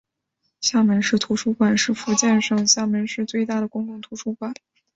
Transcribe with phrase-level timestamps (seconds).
[0.61, 4.51] 厦门市图书馆是福建省厦门市最大的公共图书馆。